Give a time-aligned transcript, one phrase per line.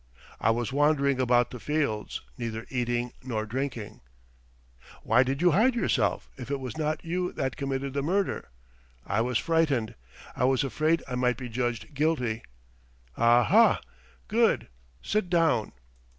[0.39, 2.21] "I was wandering about the fields....
[2.35, 4.01] Neither eating nor drinking...."
[5.03, 8.49] "Why did you hide yourself, if it was not you that committed the murder?"
[9.05, 9.93] "I was frightened....
[10.35, 12.41] I was afraid I might be judged guilty...."
[13.15, 13.79] "Aha!...
[14.27, 14.69] Good,
[15.03, 15.71] sit down!"